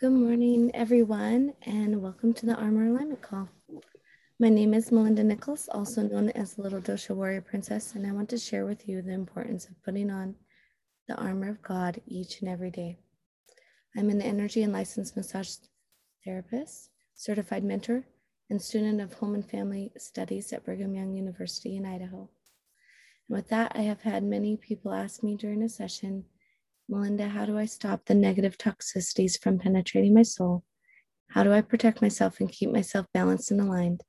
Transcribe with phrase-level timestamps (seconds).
[0.00, 3.48] Good morning, everyone, and welcome to the Armor Alignment Call.
[4.38, 8.28] My name is Melinda Nichols, also known as Little Dosha Warrior Princess, and I want
[8.28, 10.36] to share with you the importance of putting on
[11.08, 12.96] the armor of God each and every day.
[13.96, 15.56] I'm an energy and licensed massage
[16.24, 18.04] therapist, certified mentor,
[18.50, 22.30] and student of home and family studies at Brigham Young University in Idaho.
[23.28, 26.26] And with that, I have had many people ask me during a session
[26.88, 30.64] Melinda, how do I stop the negative toxicities from penetrating my soul?
[31.28, 34.02] How do I protect myself and keep myself balanced and aligned?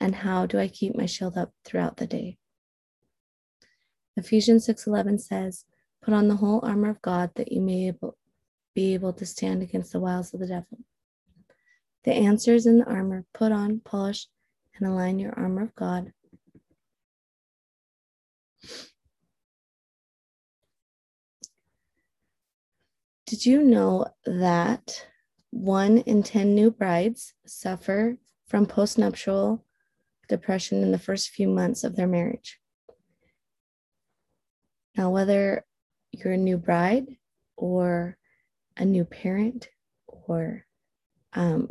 [0.00, 2.38] And how do I keep my shield up throughout the day?
[4.16, 5.66] Ephesians 6:11 says,
[6.00, 8.16] "Put on the whole armor of God that you may able,
[8.74, 10.78] be able to stand against the wiles of the devil."
[12.04, 13.26] The answer is in the armor.
[13.34, 14.28] Put on, polish,
[14.74, 16.14] and align your armor of God
[23.32, 25.06] Did you know that
[25.52, 29.62] one in 10 new brides suffer from postnuptial
[30.28, 32.60] depression in the first few months of their marriage?
[34.98, 35.64] Now, whether
[36.10, 37.06] you're a new bride
[37.56, 38.18] or
[38.76, 39.70] a new parent
[40.06, 40.66] or
[41.32, 41.70] um,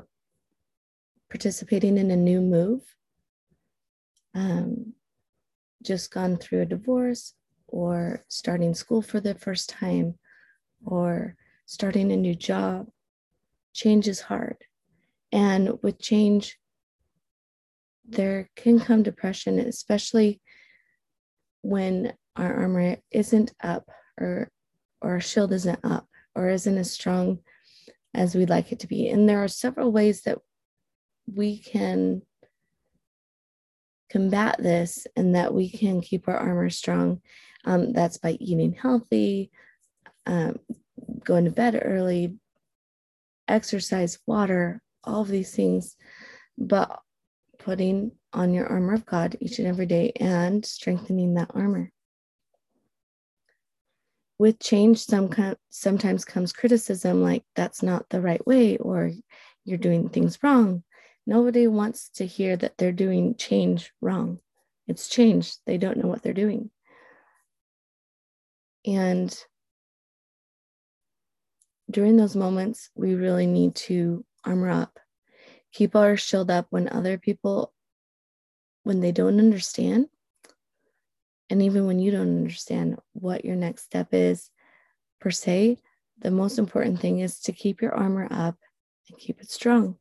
[1.29, 2.81] participating in a new move,
[4.33, 4.93] um,
[5.83, 7.35] just gone through a divorce
[7.67, 10.15] or starting school for the first time
[10.83, 11.37] or
[11.71, 12.85] starting a new job.
[13.73, 14.57] Change is hard.
[15.31, 16.57] And with change,
[18.03, 20.41] there can come depression, especially
[21.61, 24.51] when our armor isn't up or,
[25.01, 27.39] or our shield isn't up or isn't as strong
[28.13, 29.07] as we'd like it to be.
[29.07, 30.39] And there are several ways that
[31.33, 32.21] we can
[34.09, 37.21] combat this and that we can keep our armor strong.
[37.63, 39.51] Um, that's by eating healthy,
[40.25, 40.59] um,
[41.23, 42.37] going to bed early,
[43.47, 45.95] exercise, water, all of these things,
[46.57, 46.99] but
[47.59, 51.91] putting on your armor of God each and every day and strengthening that armor.
[54.37, 55.29] With change, some
[55.69, 59.11] sometimes comes criticism like that's not the right way or
[59.65, 60.83] you're doing things wrong.
[61.27, 64.39] Nobody wants to hear that they're doing change wrong.
[64.87, 65.53] It's change.
[65.65, 66.71] They don't know what they're doing.
[68.85, 69.31] And
[71.91, 74.99] during those moments, we really need to armor up,
[75.71, 77.73] keep our shield up when other people,
[78.83, 80.07] when they don't understand,
[81.49, 84.49] and even when you don't understand what your next step is,
[85.19, 85.77] per se,
[86.19, 88.55] the most important thing is to keep your armor up
[89.09, 89.97] and keep it strong.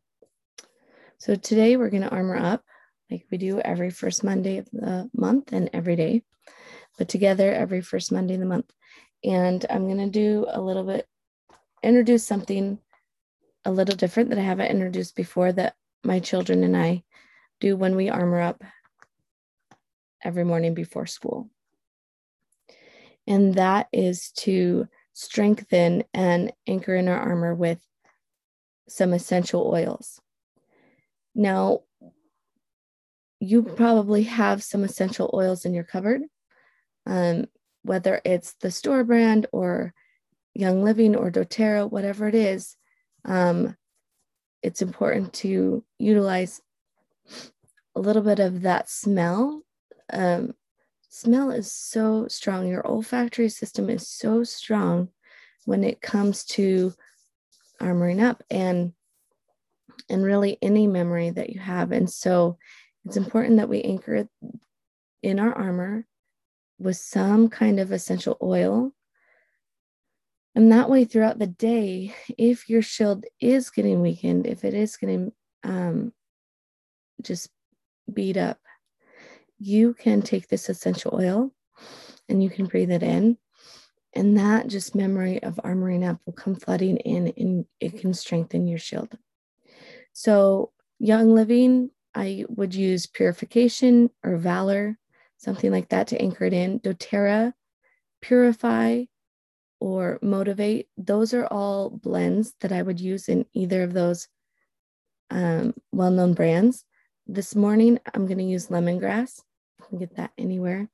[1.19, 2.63] So today we're going to armor up
[3.11, 6.23] like we do every first Monday of the month and every day,
[6.97, 8.71] but together every first Monday of the month.
[9.25, 11.07] And I'm going to do a little bit
[11.83, 12.79] introduce something
[13.65, 17.05] a little different that I haven't introduced before that my children and I
[17.61, 18.63] do when we armor up
[20.23, 21.51] every morning before school.
[23.27, 27.79] And that is to strengthen and anchor in our armor with
[28.89, 30.21] some essential oils.
[31.35, 31.81] Now,
[33.39, 36.23] you probably have some essential oils in your cupboard,
[37.07, 37.47] um,
[37.83, 39.95] whether it's the store brand or
[40.55, 42.77] Young Living or doTERRA, whatever it is,
[43.25, 43.77] um,
[44.63, 46.61] it's important to utilize
[47.95, 49.63] a little bit of that smell.
[50.13, 50.55] Um,
[51.09, 52.67] smell is so strong.
[52.67, 55.09] Your olfactory system is so strong
[55.65, 56.93] when it comes to
[57.81, 58.93] armoring up and
[60.09, 61.93] and really any memory that you have.
[61.93, 62.59] And so
[63.05, 64.29] it's important that we anchor it
[65.23, 66.07] in our armor
[66.79, 68.93] with some kind of essential oil
[70.61, 74.99] and that way, throughout the day, if your shield is getting weakened, if it is
[74.99, 75.33] getting
[75.65, 76.13] um,
[77.23, 77.49] just
[78.13, 78.59] beat up,
[79.59, 81.51] you can take this essential oil
[82.29, 83.39] and you can breathe it in.
[84.13, 88.69] And that just memory of armoring up will come flooding in and it can strengthen
[88.69, 89.17] your shield.
[90.13, 94.99] So, Young Living, I would use Purification or Valor,
[95.39, 96.81] something like that to anchor it in.
[96.81, 97.55] doTERRA,
[98.21, 99.05] Purify,
[99.81, 104.29] or motivate those are all blends that i would use in either of those
[105.31, 106.85] um, well-known brands.
[107.27, 109.41] This morning i'm going to use lemongrass.
[109.79, 110.89] You can get that anywhere.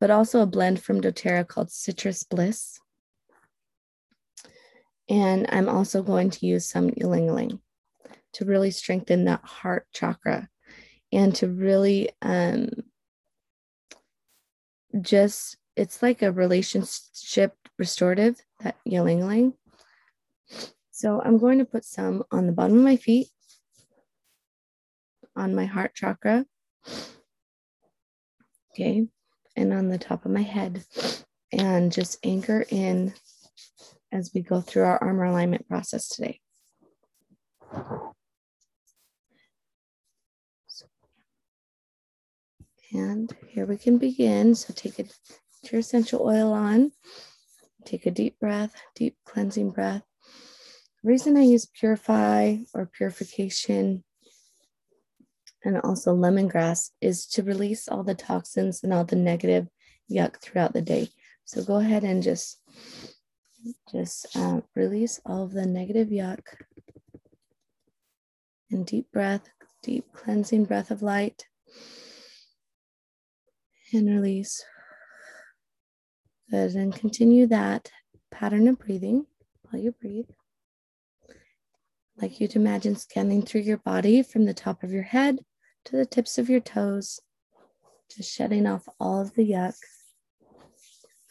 [0.00, 2.80] But also a blend from doterra called citrus bliss.
[5.08, 7.60] And i'm also going to use some ylang
[8.32, 10.48] to really strengthen that heart chakra
[11.12, 12.68] and to really um,
[15.00, 19.54] just it's like a relationship restorative, that ylang ylang.
[20.90, 23.28] So I'm going to put some on the bottom of my feet,
[25.34, 26.46] on my heart chakra,
[28.72, 29.06] okay,
[29.56, 30.84] and on the top of my head,
[31.52, 33.12] and just anchor in
[34.12, 36.40] as we go through our armor alignment process today.
[42.92, 44.54] And here we can begin.
[44.54, 46.92] So take your essential oil on.
[47.86, 50.02] Take a deep breath, deep cleansing breath.
[51.02, 54.02] The reason I use purify or purification
[55.64, 59.68] and also lemongrass is to release all the toxins and all the negative
[60.10, 61.08] yuck throughout the day.
[61.44, 62.60] So go ahead and just
[63.90, 66.40] just uh, release all of the negative yuck
[68.70, 69.48] and deep breath,
[69.82, 71.44] deep cleansing breath of light
[73.92, 74.64] and release.
[76.50, 76.74] Good.
[76.74, 77.90] And continue that
[78.30, 79.26] pattern of breathing
[79.62, 80.30] while you breathe.
[81.28, 85.40] I'd like you to imagine scanning through your body from the top of your head
[85.86, 87.20] to the tips of your toes,
[88.14, 89.74] just shedding off all of the yuck,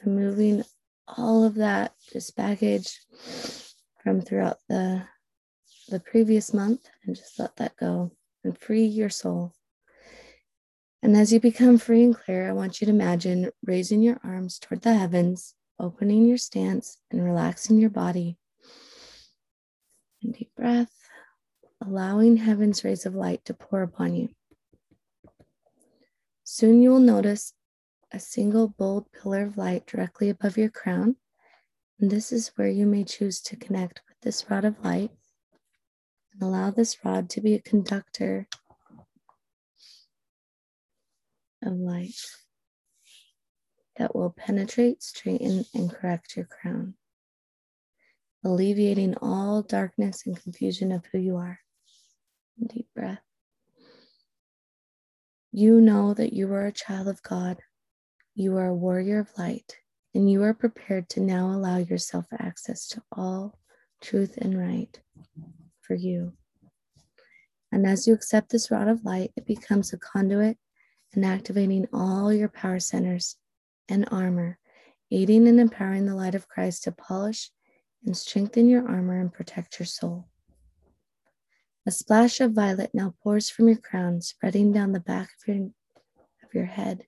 [0.06, 0.64] removing
[1.08, 3.00] all of that just baggage
[4.04, 5.04] from throughout the
[5.90, 8.12] the previous month and just let that go
[8.44, 9.54] and free your soul.
[11.06, 14.58] And as you become free and clear, I want you to imagine raising your arms
[14.58, 18.40] toward the heavens, opening your stance, and relaxing your body.
[20.24, 20.92] And deep breath,
[21.80, 24.30] allowing heaven's rays of light to pour upon you.
[26.44, 27.54] Soon you will notice
[28.12, 31.18] a single bold pillar of light directly above your crown.
[32.00, 35.12] And this is where you may choose to connect with this rod of light
[36.34, 38.48] and allow this rod to be a conductor
[41.66, 42.16] of light
[43.98, 46.96] that will penetrate, straighten, and correct your crown,
[48.44, 51.60] alleviating all darkness and confusion of who you are.
[52.68, 53.22] Deep breath.
[55.52, 57.62] You know that you are a child of God.
[58.34, 59.78] You are a warrior of light,
[60.14, 63.58] and you are prepared to now allow yourself access to all
[64.02, 65.00] truth and right
[65.82, 66.34] for you.
[67.72, 70.58] And as you accept this rod of light, it becomes a conduit
[71.16, 73.38] and activating all your power centers
[73.90, 74.58] and armor,
[75.12, 77.52] aiding and empowering the light of Christ to polish
[78.06, 80.28] and strengthen your armor and protect your soul.
[81.86, 85.68] A splash of violet now pours from your crown, spreading down the back of your,
[86.44, 87.06] of your head,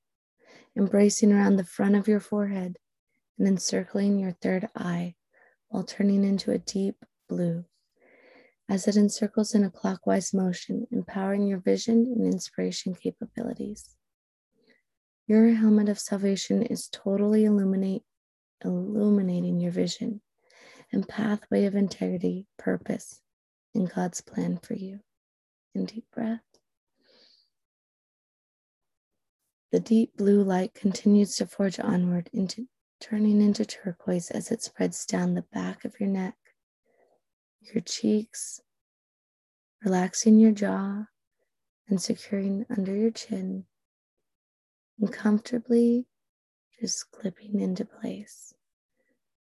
[0.78, 2.78] embracing around the front of your forehead,
[3.40, 5.16] and encircling your third eye
[5.70, 6.96] while turning into a deep
[7.28, 7.66] blue
[8.70, 13.97] as it encircles in a clockwise motion, empowering your vision and inspiration capabilities.
[15.28, 18.04] Your helmet of salvation is totally illuminate,
[18.64, 20.22] illuminating your vision
[20.92, 23.22] and pathway of integrity, purpose,
[23.76, 25.02] and God's plan for you.
[25.76, 26.42] In deep breath.
[29.72, 32.68] The deep blue light continues to forge onward into
[33.00, 36.36] turning into turquoise as it spreads down the back of your neck
[37.74, 38.62] your cheeks,
[39.84, 41.06] relaxing your jaw
[41.88, 43.66] and securing under your chin,
[45.00, 46.06] and comfortably
[46.80, 48.54] just clipping into place,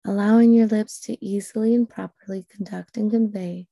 [0.05, 3.67] allowing your lips to easily and properly conduct and convey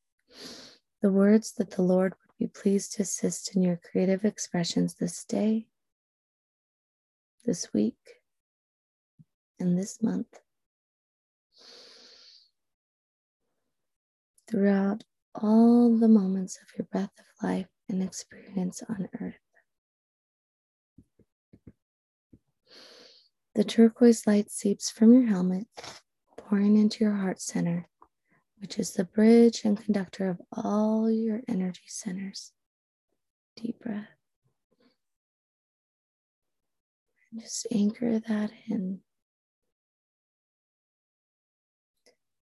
[1.03, 5.25] the words that the Lord would be pleased to assist in your creative expressions this
[5.25, 5.67] day,
[7.45, 8.21] this week,
[9.61, 10.41] and this month.
[14.49, 15.03] throughout
[15.35, 19.46] all the moments of your breath of life and experience on earth.
[23.57, 25.67] The turquoise light seeps from your helmet,
[26.37, 27.89] pouring into your heart center,
[28.59, 32.53] which is the bridge and conductor of all your energy centers.
[33.57, 34.11] Deep breath.
[37.33, 39.01] And just anchor that in.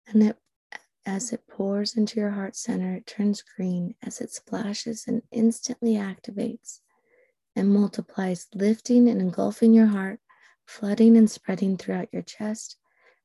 [0.07, 0.37] And it
[1.07, 5.95] as it pours into your heart center, it turns green as it splashes and instantly
[5.95, 6.81] activates
[7.57, 10.21] and multiplies, lifting and engulfing your heart,
[10.71, 12.77] flooding and spreading throughout your chest,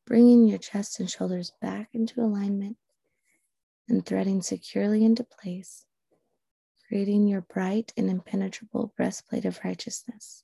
[0.08, 2.76] bringing your chest and shoulders back into alignment
[3.88, 5.86] and threading securely into place,
[6.88, 10.44] creating your bright and impenetrable breastplate of righteousness.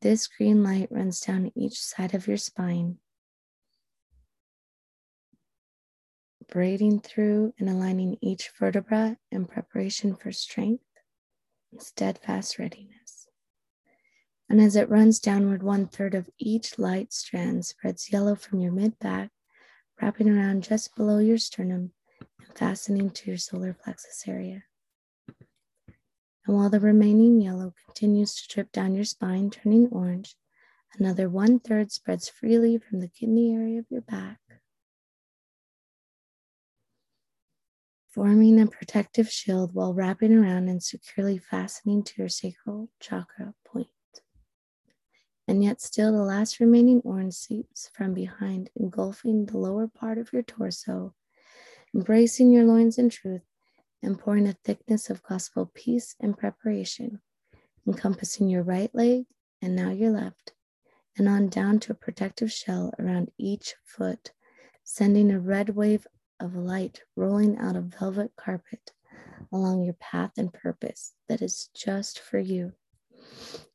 [0.00, 2.98] This green light runs down each side of your spine
[6.48, 10.84] braiding through and aligning each vertebra in preparation for strength
[11.72, 13.01] and steadfast readiness.
[14.52, 18.70] And as it runs downward, one third of each light strand spreads yellow from your
[18.70, 19.30] mid back,
[19.98, 24.64] wrapping around just below your sternum and fastening to your solar plexus area.
[26.46, 30.36] And while the remaining yellow continues to drip down your spine, turning orange,
[30.98, 34.38] another one third spreads freely from the kidney area of your back,
[38.10, 43.54] forming a protective shield while wrapping around and securely fastening to your sacral chakra.
[45.52, 50.32] And yet, still, the last remaining orange seeps from behind, engulfing the lower part of
[50.32, 51.14] your torso,
[51.94, 53.42] embracing your loins in truth
[54.02, 57.20] and pouring a thickness of gospel peace and preparation,
[57.86, 59.26] encompassing your right leg
[59.60, 60.54] and now your left,
[61.18, 64.32] and on down to a protective shell around each foot,
[64.84, 66.06] sending a red wave
[66.40, 68.92] of light rolling out of velvet carpet
[69.52, 72.72] along your path and purpose that is just for you.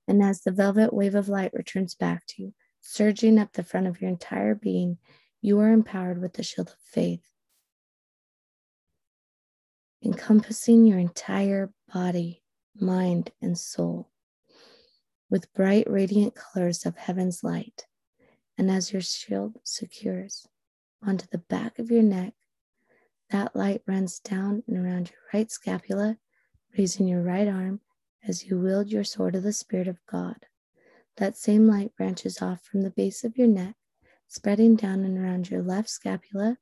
[0.07, 3.87] And as the velvet wave of light returns back to you, surging up the front
[3.87, 4.97] of your entire being,
[5.41, 7.29] you are empowered with the shield of faith
[10.03, 12.41] encompassing your entire body,
[12.75, 14.09] mind, and soul
[15.29, 17.85] with bright, radiant colors of heaven's light.
[18.57, 20.47] And as your shield secures
[21.05, 22.33] onto the back of your neck,
[23.29, 26.17] that light runs down and around your right scapula,
[26.77, 27.81] raising your right arm
[28.25, 30.45] as you wield your sword of the Spirit of God.
[31.17, 33.75] That same light branches off from the base of your neck,
[34.27, 36.57] spreading down and around your left scapula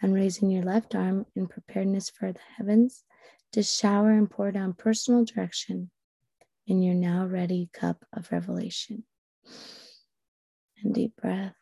[0.00, 3.04] and raising your left arm in preparedness for the heavens
[3.52, 5.90] to shower and pour down personal direction
[6.66, 9.04] in your now ready cup of revelation.
[10.82, 11.56] And deep breath.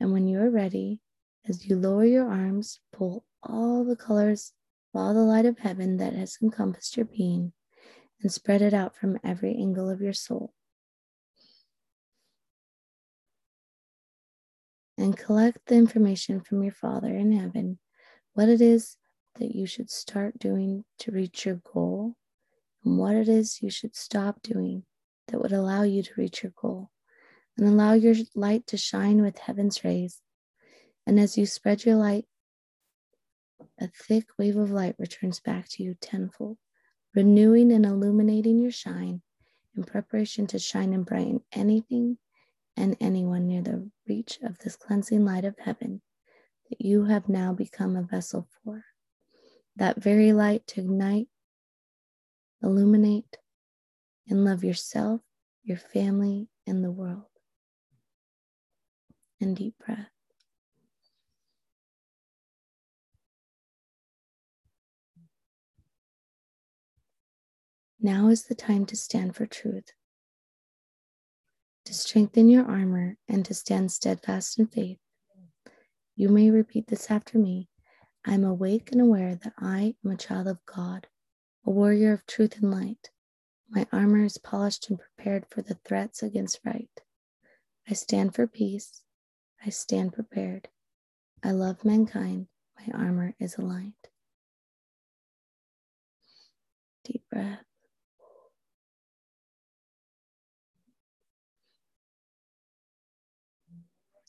[0.00, 1.00] And when you are ready,
[1.48, 4.52] as you lower your arms, pull all the colors
[4.94, 7.52] all the light of heaven that has encompassed your being
[8.22, 10.54] and spread it out from every angle of your soul.
[15.02, 17.78] and collect the information from your Father in heaven,
[18.34, 18.96] what it is
[19.38, 22.14] that you should start doing to reach your goal,
[22.84, 24.84] and what it is you should stop doing
[25.28, 26.90] that would allow you to reach your goal,
[27.56, 30.20] and allow your light to shine with heaven's rays.
[31.06, 32.26] And as you spread your light,
[33.80, 36.58] a thick wave of light returns back to you tenfold,
[37.14, 39.22] renewing and illuminating your shine
[39.76, 42.18] in preparation to shine and brighten anything
[42.76, 46.00] and anyone near the reach of this cleansing light of heaven
[46.70, 48.84] that you have now become a vessel for.
[49.76, 51.28] That very light to ignite,
[52.62, 53.38] illuminate,
[54.28, 55.20] and love yourself,
[55.62, 57.24] your family, and the world.
[59.40, 60.10] And deep breath.
[68.04, 69.92] Now is the time to stand for truth
[71.84, 74.98] to strengthen your armor and to stand steadfast in faith.
[76.16, 77.68] You may repeat this after me.
[78.24, 81.08] I am awake and aware that I am a child of God,
[81.66, 83.10] a warrior of truth and light.
[83.68, 86.90] My armor is polished and prepared for the threats against right.
[87.88, 89.02] I stand for peace.
[89.64, 90.68] I stand prepared.
[91.42, 92.46] I love mankind.
[92.78, 93.94] My armor is aligned.
[97.04, 97.64] Deep breath.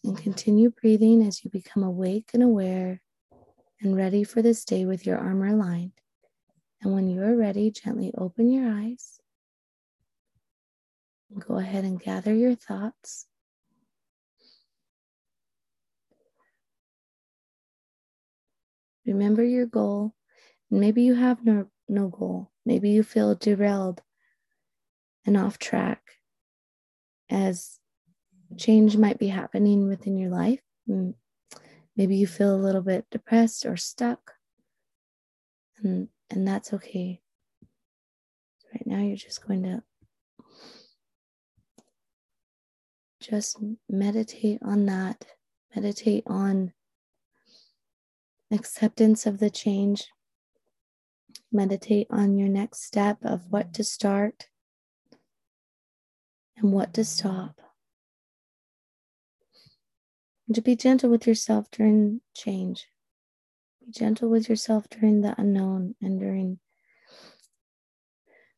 [0.03, 3.01] And continue breathing as you become awake and aware
[3.81, 5.93] and ready for this day with your armor aligned.
[6.81, 9.19] And when you are ready, gently open your eyes.
[11.39, 13.27] Go ahead and gather your thoughts.
[19.05, 20.13] Remember your goal.
[20.69, 22.51] Maybe you have no, no goal.
[22.65, 24.01] Maybe you feel derailed
[25.25, 26.01] and off track
[27.29, 27.79] as
[28.57, 30.61] change might be happening within your life.
[30.89, 31.13] Mm,
[31.95, 34.33] maybe you feel a little bit depressed or stuck,
[35.77, 37.21] and, and that's okay.
[38.73, 39.83] Right now, you're just going to
[43.21, 43.57] just
[43.89, 45.25] meditate on that,
[45.75, 46.73] meditate on
[48.51, 50.07] acceptance of the change,
[51.51, 54.47] meditate on your next step of what to start
[56.57, 57.59] and what to stop
[60.47, 62.87] and to be gentle with yourself during change.
[63.85, 66.59] Be gentle with yourself during the unknown and during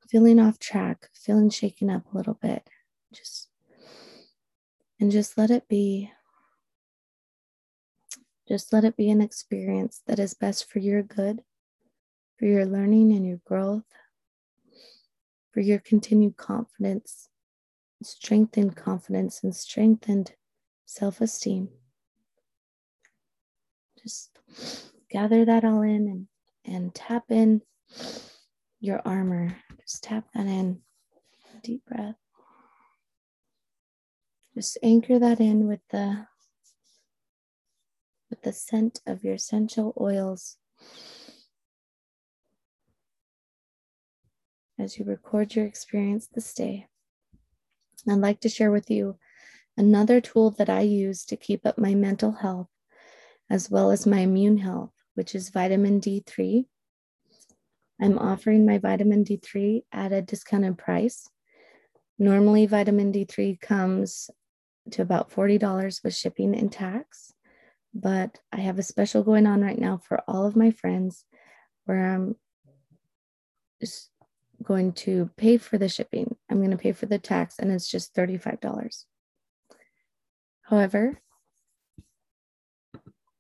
[0.09, 2.67] feeling off track, feeling shaken up a little bit.
[3.13, 3.49] Just
[4.99, 6.11] and just let it be.
[8.47, 11.41] Just let it be an experience that is best for your good,
[12.37, 13.91] for your learning and your growth,
[15.51, 17.29] for your continued confidence,
[18.03, 20.33] strengthened confidence, and strengthened
[20.85, 21.69] self esteem.
[24.01, 24.37] just
[25.09, 26.27] gather that all in and,
[26.65, 27.61] and tap in
[28.79, 29.55] your armor.
[29.81, 30.79] Just tap that in.
[31.63, 32.15] Deep breath.
[34.53, 36.27] Just anchor that in with the
[38.29, 40.57] with the scent of your essential oils.
[44.77, 46.87] As you record your experience this day,
[48.09, 49.17] I'd like to share with you
[49.77, 52.69] another tool that I use to keep up my mental health
[53.49, 56.65] as well as my immune health, which is vitamin D3.
[58.01, 61.29] I'm offering my vitamin D3 at a discounted price.
[62.17, 64.29] Normally, vitamin D3 comes
[64.91, 67.33] to about $40 with shipping and tax,
[67.93, 71.25] but I have a special going on right now for all of my friends
[71.85, 72.35] where I'm
[74.63, 76.35] going to pay for the shipping.
[76.49, 79.05] I'm going to pay for the tax, and it's just $35.
[80.65, 81.21] However,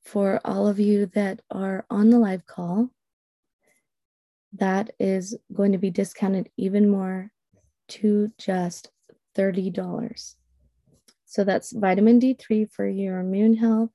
[0.03, 2.89] for all of you that are on the live call,
[4.53, 7.31] that is going to be discounted even more
[7.87, 8.91] to just
[9.35, 10.35] $30.
[11.25, 13.89] So that's vitamin D3 for your immune health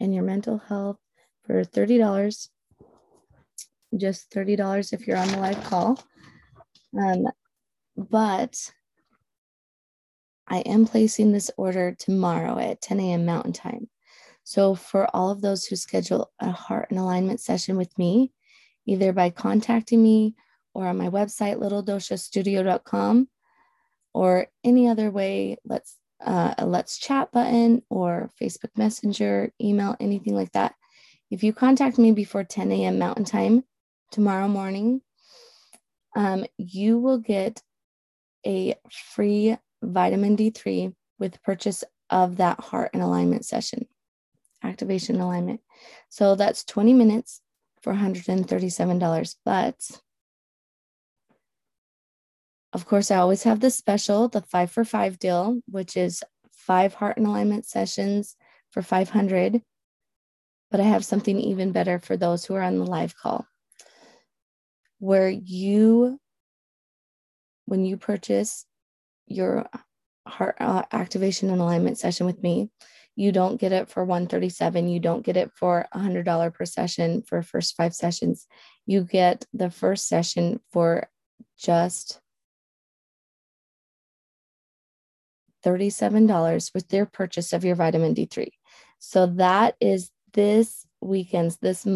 [0.00, 0.98] and your mental health
[1.44, 2.48] for $30.
[3.96, 6.02] Just $30 if you're on the live call.
[6.98, 7.26] Um,
[7.96, 8.72] but
[10.48, 13.26] I am placing this order tomorrow at 10 a.m.
[13.26, 13.88] Mountain Time.
[14.44, 18.32] So, for all of those who schedule a heart and alignment session with me,
[18.86, 20.36] either by contacting me
[20.72, 23.28] or on my website, littledoshastudio.com,
[24.14, 30.34] or any other way, let's uh, a let's chat button or Facebook Messenger, email, anything
[30.34, 30.74] like that.
[31.30, 32.98] If you contact me before 10 a.m.
[32.98, 33.64] Mountain Time
[34.12, 35.02] tomorrow morning,
[36.14, 37.60] um, you will get
[38.46, 38.76] a
[39.14, 43.86] free vitamin D3 with purchase of that heart and alignment session
[44.62, 45.60] activation alignment.
[46.08, 47.40] So that's 20 minutes
[47.82, 49.36] for $137.
[49.44, 49.76] But
[52.72, 56.22] of course, I always have the special, the five for five deal, which is
[56.52, 58.36] five heart and alignment sessions
[58.70, 59.62] for 500.
[60.70, 63.46] But I have something even better for those who are on the live call,
[64.98, 66.20] where you,
[67.66, 68.65] when you purchase
[69.26, 69.66] your
[70.26, 72.70] heart uh, activation and alignment session with me,
[73.14, 77.42] you don't get it for 137 you don't get it for $100 per session for
[77.42, 78.46] first five sessions.
[78.84, 81.08] You get the first session for
[81.58, 82.20] just
[85.64, 88.48] $37 with their purchase of your vitamin D3
[88.98, 91.86] so that is this weekend's this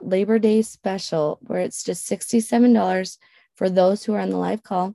[0.00, 3.18] labor day special where it's just $67
[3.54, 4.94] for those who are on the live call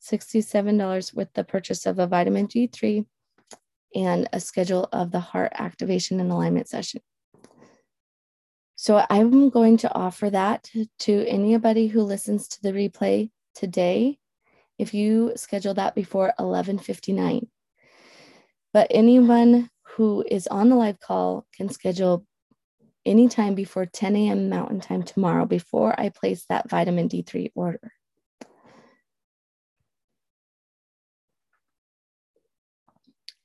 [0.00, 3.06] $67 with the purchase of a vitamin D3
[3.94, 7.02] and a schedule of the heart activation and alignment session.
[8.76, 14.18] So I'm going to offer that to anybody who listens to the replay today
[14.78, 17.48] if you schedule that before 11:59.
[18.72, 22.24] But anyone who is on the live call can schedule
[23.04, 24.48] anytime before 10 a.m.
[24.48, 27.92] Mountain Time tomorrow before I place that vitamin D3 order.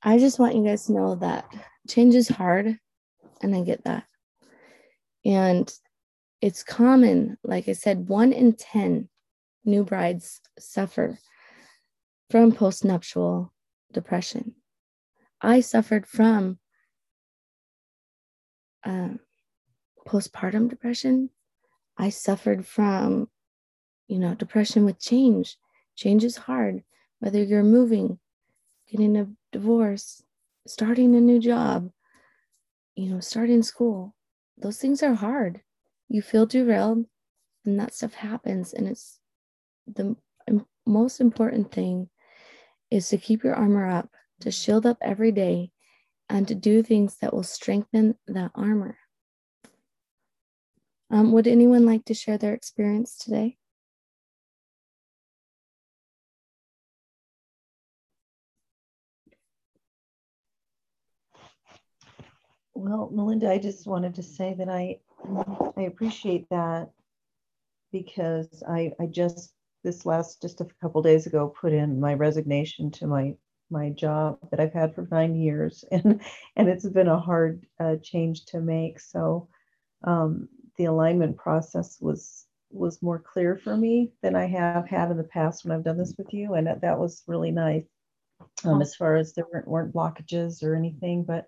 [0.07, 1.51] I just want you guys to know that
[1.89, 2.77] change is hard,
[3.41, 4.05] and I get that.
[5.25, 5.73] And
[6.41, 9.09] it's common, like I said, one in 10
[9.65, 11.17] new brides suffer
[12.29, 13.49] from postnuptial
[13.93, 14.53] depression.
[15.41, 16.59] I suffered from
[18.83, 19.09] uh,
[20.07, 21.31] postpartum depression.
[21.97, 23.27] I suffered from,
[24.07, 25.57] you know, depression with change.
[25.95, 26.83] Change is hard,
[27.21, 28.19] whether you're moving,
[28.87, 30.21] getting a divorce,
[30.67, 31.89] starting a new job,
[32.97, 34.13] you know, starting school.
[34.57, 35.61] Those things are hard.
[36.09, 37.05] You feel derailed,
[37.63, 38.73] and that stuff happens.
[38.73, 39.17] And it's
[39.87, 40.17] the
[40.85, 42.09] most important thing
[42.91, 44.09] is to keep your armor up,
[44.41, 45.71] to shield up every day,
[46.27, 48.97] and to do things that will strengthen that armor.
[51.09, 53.57] Um, would anyone like to share their experience today?
[62.75, 64.99] Well, Melinda, I just wanted to say that I
[65.77, 66.91] I appreciate that
[67.91, 72.91] because I I just this last just a couple days ago put in my resignation
[72.91, 73.35] to my
[73.69, 76.21] my job that I've had for nine years and
[76.57, 78.99] and it's been a hard uh, change to make.
[78.99, 79.47] So
[80.03, 85.17] um, the alignment process was was more clear for me than I have had in
[85.17, 87.85] the past when I've done this with you, and that, that was really nice.
[88.65, 91.47] Um, as far as there weren't, weren't blockages or anything, but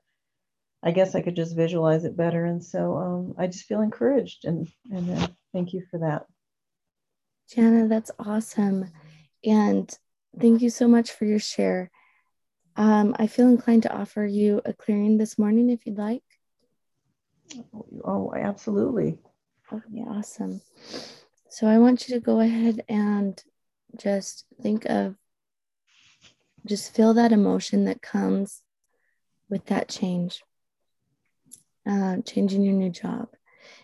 [0.84, 2.46] I guess I could just visualize it better.
[2.46, 6.26] And so um, I just feel encouraged and, and uh, thank you for that.
[7.50, 8.92] Jana, that's awesome.
[9.44, 9.92] And
[10.40, 11.90] thank you so much for your share.
[12.76, 16.24] Um, I feel inclined to offer you a clearing this morning if you'd like.
[18.06, 19.18] Oh, absolutely.
[19.72, 20.62] Okay, awesome.
[21.50, 23.42] So I want you to go ahead and
[23.98, 25.16] just think of,
[26.66, 28.62] just feel that emotion that comes
[29.50, 30.44] with that change,
[31.88, 33.30] uh, changing your new job.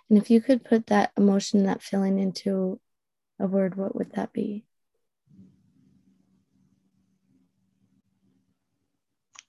[0.09, 2.79] And if you could put that emotion, that feeling into
[3.39, 4.65] a word, what would that be?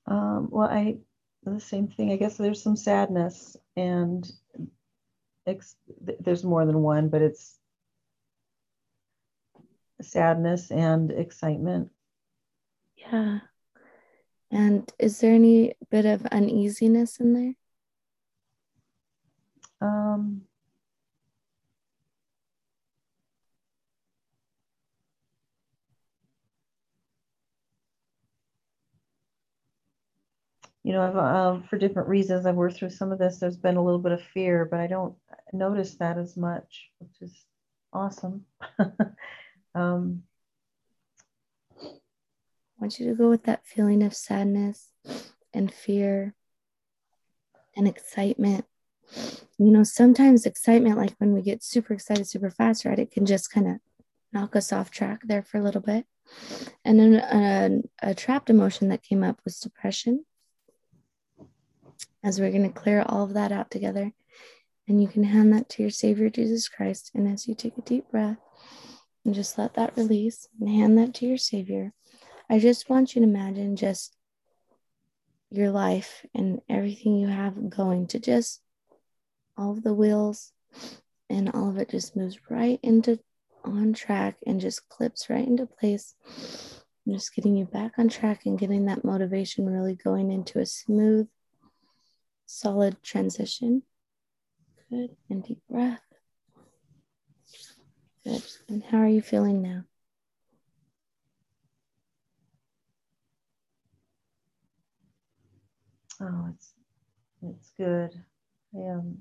[0.06, 0.98] Um, well, I
[1.44, 2.12] the same thing.
[2.12, 4.30] I guess there's some sadness, and
[5.46, 5.76] ex-
[6.20, 7.58] there's more than one, but it's
[10.00, 11.90] sadness and excitement.
[12.96, 13.40] Yeah.
[14.50, 17.54] And is there any bit of uneasiness in there?
[19.80, 20.42] Um,
[30.84, 33.38] you know, uh, for different reasons, I've worked through some of this.
[33.38, 35.16] There's been a little bit of fear, but I don't
[35.52, 37.44] notice that as much, which is
[37.92, 38.44] awesome.
[39.74, 40.22] um,
[41.80, 44.90] I want you to go with that feeling of sadness
[45.54, 46.34] and fear
[47.76, 48.66] and excitement.
[49.58, 52.98] You know, sometimes excitement, like when we get super excited super fast, right?
[52.98, 53.76] It can just kind of
[54.32, 56.06] knock us off track there for a little bit.
[56.84, 57.14] And then
[58.02, 60.24] a, a trapped emotion that came up was depression
[62.22, 64.12] as we're going to clear all of that out together.
[64.88, 67.10] And you can hand that to your Savior Jesus Christ.
[67.14, 68.38] And as you take a deep breath
[69.24, 71.92] and just let that release and hand that to your Savior,
[72.50, 74.16] I just want you to imagine just
[75.50, 78.60] your life and everything you have going to just
[79.56, 80.52] all of the wheels
[81.30, 83.18] and all of it just moves right into
[83.64, 86.14] on track and just clips right into place.
[87.06, 90.66] I'm just getting you back on track and getting that motivation really going into a
[90.66, 91.28] smooth
[92.46, 93.82] solid transition.
[94.90, 95.16] Good.
[95.30, 96.02] And deep breath.
[98.24, 98.42] Good.
[98.68, 99.84] And how are you feeling now?
[106.20, 106.74] Oh, it's
[107.42, 108.22] it's good.
[108.74, 109.18] I um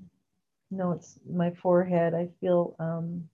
[0.76, 2.14] no, it's my forehead.
[2.14, 3.28] I feel um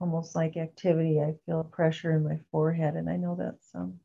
[0.00, 1.20] almost like activity.
[1.20, 4.00] I feel pressure in my forehead, and I know that's um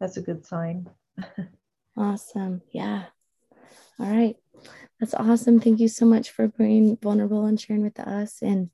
[0.00, 0.88] that's a good sign.
[1.98, 2.60] Awesome.
[2.72, 3.04] Yeah.
[3.98, 4.36] All right.
[5.00, 5.60] That's awesome.
[5.60, 8.42] Thank you so much for being vulnerable and sharing with us.
[8.42, 8.68] And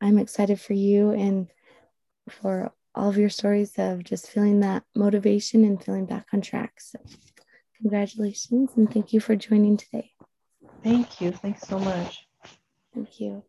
[0.00, 1.46] I'm excited for you and
[2.28, 6.80] for all of your stories of just feeling that motivation and feeling back on track.
[6.80, 6.98] So,
[7.80, 10.10] congratulations and thank you for joining today.
[10.82, 11.32] Thank you.
[11.32, 12.26] Thanks so much.
[12.94, 13.42] Thank you.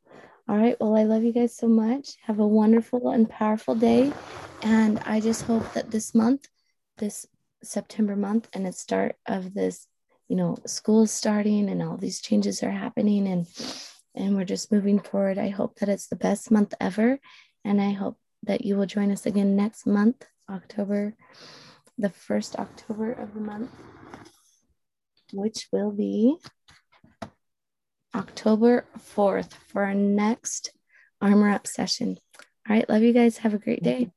[0.49, 0.75] All right.
[0.79, 2.17] Well, I love you guys so much.
[2.23, 4.11] Have a wonderful and powerful day.
[4.63, 6.47] And I just hope that this month,
[6.97, 7.25] this
[7.63, 9.87] September month and the start of this,
[10.27, 13.47] you know, school starting and all these changes are happening and
[14.13, 15.37] and we're just moving forward.
[15.37, 17.19] I hope that it's the best month ever.
[17.63, 21.15] And I hope that you will join us again next month, October,
[21.97, 23.71] the first October of the month,
[25.31, 26.37] which will be
[28.15, 30.71] October 4th for our next
[31.21, 32.17] Armor Up session.
[32.69, 32.89] All right.
[32.89, 33.37] Love you guys.
[33.37, 34.11] Have a great day.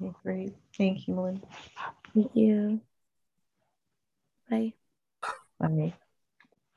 [0.00, 0.52] Okay, great.
[0.76, 1.46] Thank you, Melinda.
[2.14, 2.80] Thank you.
[4.50, 4.74] Bye.
[5.58, 5.94] Bye.